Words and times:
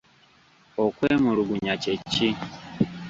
Okwemulugunya 0.83 1.73
kye 1.83 1.93
ki? 2.11 2.29